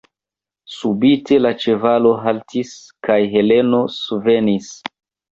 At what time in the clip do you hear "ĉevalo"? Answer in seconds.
1.63-2.13